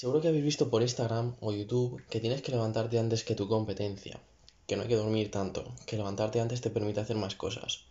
[0.00, 3.48] Seguro que habéis visto por Instagram o YouTube que tienes que levantarte antes que tu
[3.54, 4.18] competencia,
[4.66, 7.84] que no hay que dormir tanto, que levantarte antes te permite hacer más cosas.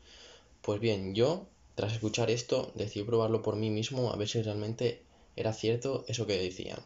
[0.63, 1.45] Pues bien, yo,
[1.75, 5.03] tras escuchar esto, decidí probarlo por mí mismo a ver si realmente
[5.35, 6.81] era cierto eso que decían.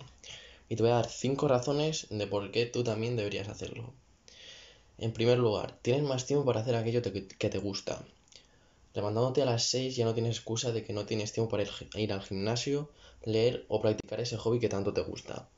[0.67, 3.93] Y te voy a dar 5 razones de por qué tú también deberías hacerlo.
[4.97, 8.05] En primer lugar, tienes más tiempo para hacer aquello que te gusta.
[8.93, 11.63] Levantándote a las 6 ya no tienes excusa de que no tienes tiempo para
[11.95, 12.91] ir al gimnasio,
[13.23, 15.49] leer o practicar ese hobby que tanto te gusta.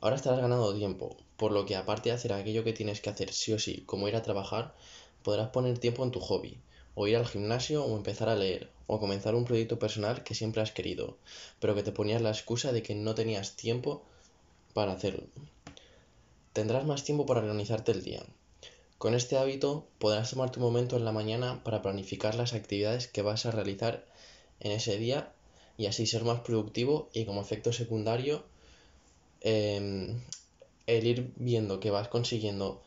[0.00, 3.32] Ahora estarás ganando tiempo, por lo que aparte de hacer aquello que tienes que hacer
[3.32, 4.74] sí o sí, como ir a trabajar,
[5.22, 6.60] podrás poner tiempo en tu hobby,
[6.94, 10.60] o ir al gimnasio o empezar a leer, o comenzar un proyecto personal que siempre
[10.60, 11.18] has querido,
[11.60, 14.02] pero que te ponías la excusa de que no tenías tiempo
[14.74, 15.28] para hacerlo.
[16.52, 18.24] Tendrás más tiempo para organizarte el día.
[18.98, 23.20] Con este hábito podrás tomarte un momento en la mañana para planificar las actividades que
[23.20, 24.06] vas a realizar
[24.58, 25.34] en ese día
[25.76, 28.42] y así ser más productivo y como efecto secundario
[29.42, 30.22] em,
[30.86, 32.82] el ir viendo que vas consiguiendo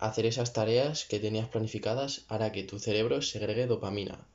[0.00, 4.26] hacer esas tareas que tenías planificadas hará que tu cerebro segregue dopamina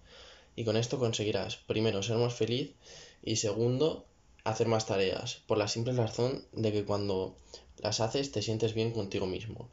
[0.56, 2.76] y con esto conseguirás primero ser más feliz
[3.22, 4.06] y segundo
[4.46, 7.36] hacer más tareas por la simple razón de que cuando
[7.78, 9.68] las haces te sientes bien contigo mismo.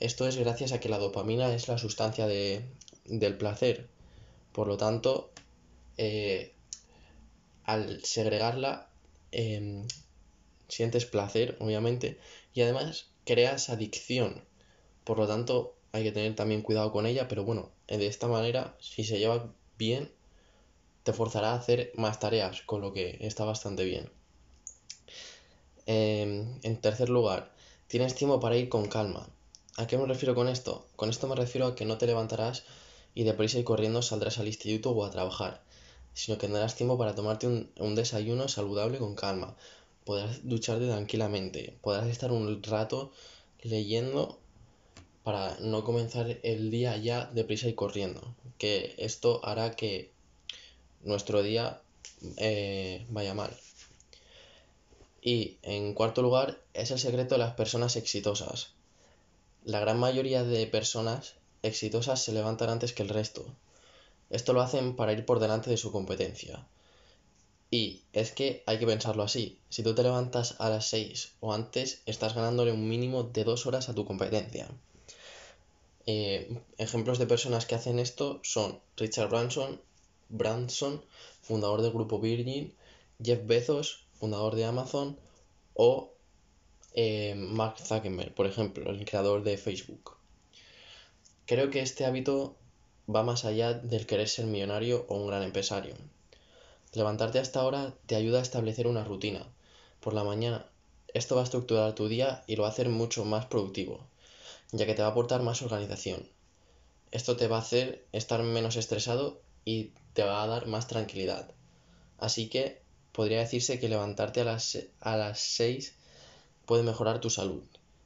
[0.00, 2.64] Esto es gracias a que la dopamina es la sustancia de,
[3.04, 3.88] del placer.
[4.52, 5.30] Por lo tanto,
[5.96, 6.54] eh,
[7.64, 8.88] al segregarla
[9.32, 9.86] em,
[10.68, 12.18] sientes placer, obviamente,
[12.54, 14.44] y además creas adicción.
[15.04, 18.76] Por lo tanto, hay que tener también cuidado con ella, pero bueno, de esta manera,
[18.80, 20.12] si se lleva bien,
[21.02, 24.10] te forzará a hacer más tareas, con lo que está bastante bien.
[25.86, 27.52] Em, en tercer lugar,
[27.88, 29.28] tienes tiempo para ir con calma.
[29.78, 30.86] ¿A qué me refiero con esto?
[30.96, 32.64] Con esto me refiero a que no te levantarás
[33.14, 35.62] y deprisa y corriendo saldrás al instituto o a trabajar
[36.18, 39.56] sino que tendrás tiempo para tomarte un, desayuno saludable con calma.
[40.04, 43.12] Podrás ducharte tranquilamente, podrás estar un rato
[43.62, 44.40] leyendo
[45.22, 50.10] para no comenzar el día ya deprisa y corriendo, que esto hará que
[51.04, 51.80] nuestro día
[52.38, 53.56] eh, vaya mal.
[55.22, 58.72] Y en cuarto lugar, es el secreto de las personas exitosas.
[59.64, 63.44] La gran mayoría de personas exitosas se levantan antes que el resto.
[64.30, 66.66] Esto lo hacen para ir por delante de su competencia.
[67.70, 69.58] Y es que hay que pensarlo así.
[69.68, 73.66] Si tú te levantas a las 6 o antes, estás ganándole un mínimo de 2
[73.66, 74.68] horas a tu competencia.
[76.06, 79.80] Eh, ejemplos de personas que hacen esto son Richard Branson,
[80.30, 81.04] Branson,
[81.42, 82.74] fundador del grupo Virgin,
[83.22, 85.18] Jeff Bezos, fundador de Amazon,
[85.74, 86.14] o
[87.00, 90.16] eh, Mark Zuckerberg, por ejemplo, el creador de Facebook.
[91.46, 92.56] Creo que este hábito
[93.08, 95.94] va más allá del querer ser millonario o un gran empresario.
[96.94, 99.46] Levantarte hasta ahora te ayuda a establecer una rutina.
[100.00, 100.66] Por la mañana,
[101.14, 104.04] esto va a estructurar tu día y lo va a hacer mucho más productivo,
[104.72, 106.28] ya que te va a aportar más organización.
[107.12, 111.48] Esto te va a hacer estar menos estresado y te va a dar más tranquilidad.
[112.18, 112.82] Así que
[113.12, 115.94] podría decirse que levantarte a las, a las 6
[116.68, 117.64] puede mejorar tu salud.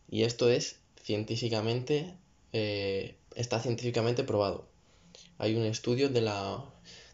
[0.08, 2.16] Y esto es científicamente,
[2.54, 4.72] eh, está científicamente probado
[5.42, 6.64] hay un estudio de la,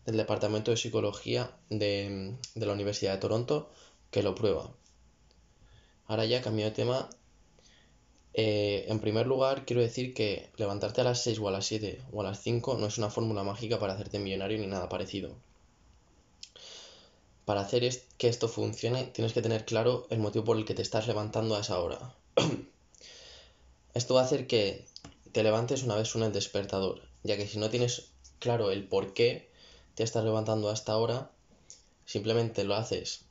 [0.05, 3.71] del Departamento de Psicología de, la Universidad de Toronto
[4.11, 4.71] que lo prueba.
[6.07, 7.09] Ahora ya cambio de tema.
[8.35, 12.03] Eh, en primer lugar, quiero decir que levantarte a las 6 o a las 7
[12.13, 15.35] o a las 5 no es una fórmula mágica para hacerte millonario ni nada parecido.
[17.49, 20.83] Para hacer que esto funcione, tienes que tener claro el motivo por el que te
[20.83, 22.15] estás levantando a esa hora.
[23.95, 24.87] esto va a hacer que
[25.33, 29.15] te levantes una vez suena el despertador, ya que si no tienes claro el por
[29.15, 29.51] qué
[29.95, 31.31] te estás levantando hasta ahora,
[32.05, 33.25] simplemente lo haces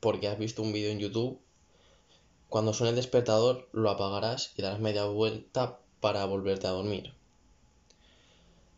[0.00, 1.38] porque has visto un vídeo en YouTube.
[2.48, 7.14] Cuando suene el despertador, lo apagarás y darás media vuelta para volverte a dormir.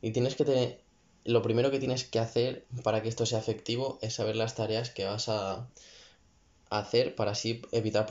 [0.02, 0.85] Y tienes que tener.
[1.26, 4.90] Lo primero que tienes que hacer para que esto sea efectivo es saber las tareas
[4.90, 5.69] que vas a
[6.70, 8.06] hacer para así evitar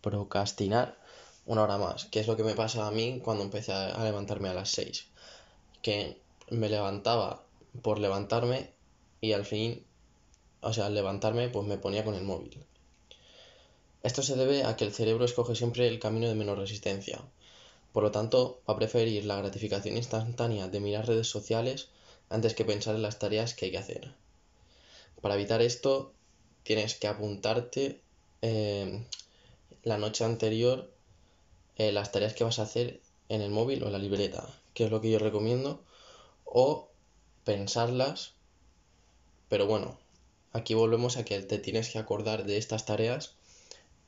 [0.00, 0.96] procrastinar
[1.44, 4.48] una hora más, que es lo que me pasa a mí cuando empecé a levantarme
[4.48, 5.12] a las 6
[5.82, 6.16] que
[6.50, 7.42] me levantaba
[7.82, 8.70] por levantarme
[9.20, 9.84] y al fin,
[10.60, 12.64] o sea, al levantarme pues me ponía con el móvil.
[14.02, 17.20] Esto se debe a que el cerebro escoge siempre el camino de menor resistencia.
[17.92, 21.88] Por lo tanto, va a preferir la gratificación instantánea de mirar redes sociales
[22.30, 24.14] antes que pensar en las tareas que hay que hacer.
[25.20, 26.12] Para evitar esto,
[26.62, 28.00] tienes que apuntarte
[28.40, 29.04] eh,
[29.82, 30.90] la noche anterior
[31.76, 34.84] eh, las tareas que vas a hacer en el móvil o en la libreta que
[34.84, 35.82] es lo que yo recomiendo,
[36.44, 36.88] o
[37.44, 38.34] pensarlas,
[39.48, 39.98] pero bueno,
[40.52, 43.34] aquí volvemos a que te tienes que acordar de estas tareas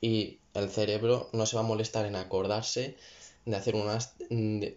[0.01, 2.97] y el cerebro no se va a molestar en acordarse
[3.45, 4.15] de hacer unas,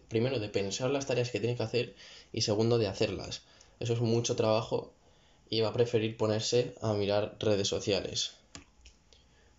[0.09, 1.95] primero de pensar las tareas que tiene que hacer
[2.33, 3.41] y segundo de hacerlas.
[3.79, 4.91] Eso es mucho trabajo
[5.49, 8.31] y va a preferir ponerse a mirar redes sociales.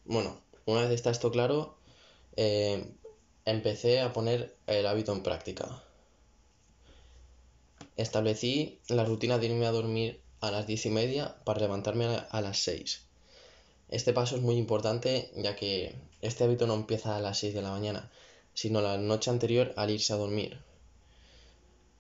[0.04, 1.76] Bueno, una vez está esto claro,
[2.36, 2.84] eh,
[3.44, 5.82] empecé a poner el hábito en práctica.
[7.96, 12.40] Establecí la rutina de irme a dormir a las diez y media para levantarme a
[12.40, 13.02] las 6.
[13.88, 17.62] Este paso es muy importante ya que este hábito no empieza a las 6 de
[17.62, 18.10] la mañana,
[18.58, 20.58] sino la noche anterior al irse a dormir.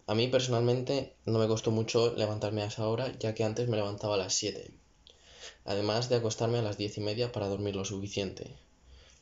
[0.08, 3.76] A mí personalmente no me costó mucho levantarme a esa hora, ya que antes me
[3.76, 4.72] levantaba a las 7,
[5.64, 8.56] además de acostarme a las diez y media para dormir lo suficiente,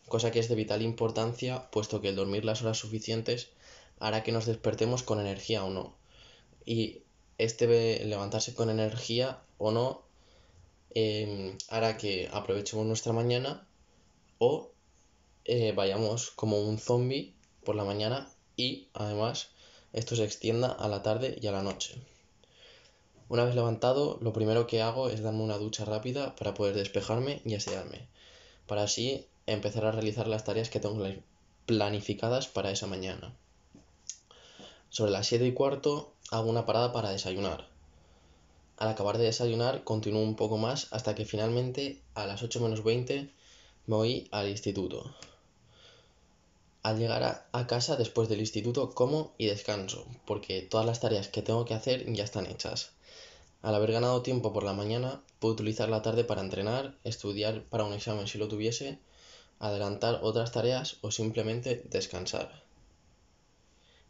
[0.09, 3.51] cosa que es de vital importancia, puesto que el dormir las horas suficientes
[3.99, 5.95] hará que nos despertemos con energía o no.
[6.65, 7.03] Y
[7.37, 10.07] este levantarse con energía o no
[10.95, 13.69] em, hará que aprovechemos nuestra mañana
[14.39, 14.71] o
[15.47, 17.35] eh, vayamos como un zombie
[17.65, 19.49] por la mañana y además
[19.93, 21.95] esto se extienda a la tarde y a la noche.
[23.29, 27.43] Una vez levantado, lo primero que hago es darme una ducha rápida para poder despejarme
[27.45, 28.09] y asearme,
[28.67, 31.05] para así empezar a realizar las tareas que tengo
[31.67, 33.35] planificadas para esa mañana.
[34.91, 37.69] Sobre las 7 y cuarto hago una parada para desayunar.
[38.77, 42.85] Al acabar de desayunar continúo un poco más hasta que finalmente a las 8 menos
[42.85, 43.31] 20
[43.87, 45.15] me voy al instituto.
[46.87, 51.43] Al llegar a, casa después del instituto como y descanso, porque todas las tareas que
[51.43, 52.93] tengo que hacer ya están hechas.
[53.61, 57.83] Al haber ganado tiempo por la mañana, puedo utilizar la tarde para entrenar, estudiar para
[57.83, 59.01] un examen si lo tuviese,
[59.59, 62.63] adelantar otras tareas o simplemente descansar.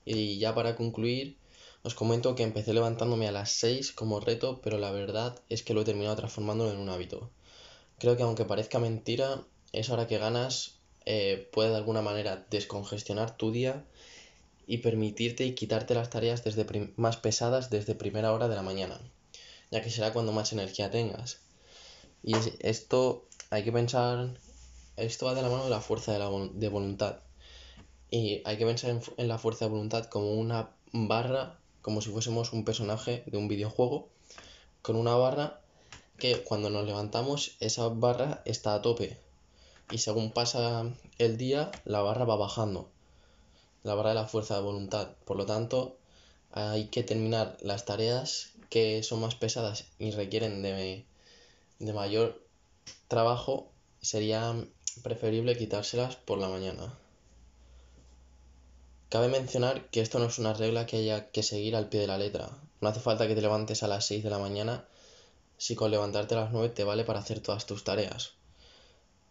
[0.04, 1.38] Y ya para concluir,
[1.82, 5.72] os comento que empecé levantándome a las 6 como reto, pero la verdad es que
[5.72, 7.30] lo he terminado transformándolo en un hábito.
[7.98, 10.75] Creo que aunque parezca mentira, esa hora que ganas
[11.06, 13.84] eh, puede de alguna manera descongestionar tu día
[14.66, 16.66] y permitirte y quitarte las tareas desde
[16.96, 19.00] más pesadas desde primera hora de la mañana,
[19.70, 21.40] ya que será cuando más energía tengas.
[22.24, 24.36] Y esto hay que pensar,
[24.96, 27.20] esto va de la mano de la fuerza de, la, de voluntad.
[28.10, 32.52] Y hay que pensar en, la fuerza de voluntad como una barra, como si fuésemos
[32.52, 34.08] un personaje de un videojuego,
[34.82, 35.60] con una barra
[36.18, 39.18] que cuando nos levantamos esa barra está a tope,
[39.90, 40.84] y según pasa
[41.18, 42.88] el día la barra va bajando,
[43.82, 45.10] la barra de la fuerza de voluntad.
[45.24, 45.96] Por lo tanto,
[46.52, 51.04] hay que terminar las tareas que son más pesadas y requieren de,
[51.78, 52.42] de mayor
[53.08, 54.54] trabajo, sería
[55.02, 56.92] preferible quitárselas por la mañana.
[59.08, 62.06] Cabe mencionar que esto no es una regla que haya que seguir al pie de
[62.08, 62.50] la letra.
[62.80, 64.84] No hace falta que te levantes a las 6 de la mañana
[65.58, 68.35] si con levantarte a las 9 te vale para hacer todas tus tareas.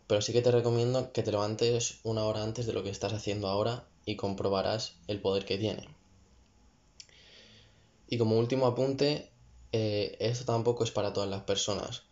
[0.07, 3.13] Pero sí que te recomiendo que te levantes una hora antes de lo que estás
[3.13, 5.87] haciendo ahora y comprobarás el poder que tiene.
[8.07, 9.29] Y como último apunte,
[9.71, 12.03] eh, esto tampoco es para todas las personas.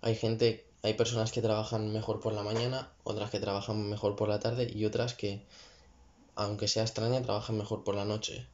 [0.00, 4.28] Hay gente, hay personas que trabajan mejor por la mañana, otras que trabajan mejor por
[4.28, 5.42] la tarde y otras que,
[6.36, 8.46] aunque sea extraña, trabajan mejor por la noche.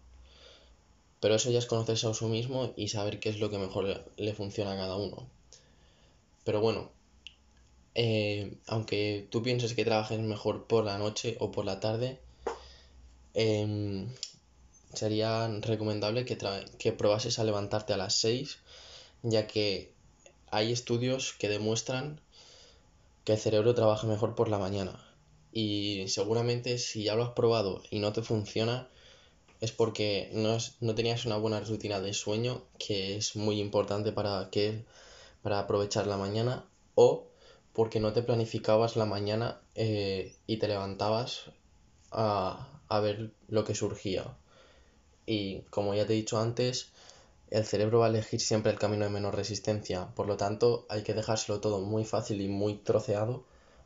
[1.20, 4.04] Pero eso ya es conocerse a uno mismo y saber qué es lo que mejor
[4.16, 5.26] le funciona a cada uno.
[6.44, 6.90] Pero bueno,
[7.94, 12.20] eh, aunque tú pienses que trabajes mejor por la noche o por la tarde,
[13.34, 14.08] em,
[14.94, 16.38] sería recomendable que,
[16.78, 18.58] que probases a levantarte a las 6,
[19.22, 19.92] ya que
[20.50, 22.20] hay estudios que demuestran
[23.24, 25.04] que el cerebro trabaja mejor por la mañana.
[25.52, 28.88] Y seguramente si ya lo has probado y no te funciona,
[29.60, 34.48] es porque no, no tenías una buena rutina de sueño, que es muy importante para,
[34.50, 34.84] que,
[35.42, 37.29] para aprovechar la mañana, o
[37.80, 41.50] porque no te planificabas la mañana eh, y te levantabas
[42.10, 44.36] a, a ver lo que surgía.
[45.24, 46.90] Y como ya te he dicho antes,
[47.48, 50.08] el cerebro va a elegir siempre el camino de menor resistencia.
[50.14, 53.44] Por lo tanto, hay que dejárselo todo muy fácil y muy troceado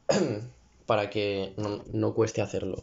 [0.87, 2.83] para que no, no cueste hacerlo.